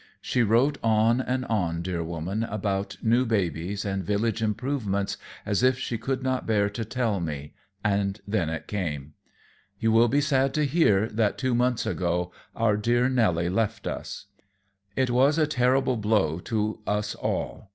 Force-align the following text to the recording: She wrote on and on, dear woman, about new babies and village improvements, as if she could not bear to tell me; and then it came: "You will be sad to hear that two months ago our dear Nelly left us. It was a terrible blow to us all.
She 0.19 0.41
wrote 0.41 0.79
on 0.81 1.21
and 1.21 1.45
on, 1.45 1.83
dear 1.83 2.03
woman, 2.03 2.41
about 2.43 2.97
new 3.03 3.23
babies 3.23 3.85
and 3.85 4.03
village 4.03 4.41
improvements, 4.41 5.15
as 5.45 5.61
if 5.61 5.77
she 5.77 5.99
could 5.99 6.23
not 6.23 6.47
bear 6.47 6.71
to 6.71 6.83
tell 6.83 7.19
me; 7.19 7.53
and 7.85 8.19
then 8.27 8.49
it 8.49 8.65
came: 8.65 9.13
"You 9.77 9.91
will 9.91 10.07
be 10.07 10.19
sad 10.19 10.55
to 10.55 10.65
hear 10.65 11.07
that 11.09 11.37
two 11.37 11.53
months 11.53 11.85
ago 11.85 12.31
our 12.55 12.77
dear 12.77 13.09
Nelly 13.09 13.47
left 13.47 13.85
us. 13.85 14.25
It 14.95 15.11
was 15.11 15.37
a 15.37 15.45
terrible 15.45 15.97
blow 15.97 16.39
to 16.39 16.79
us 16.87 17.13
all. 17.13 17.69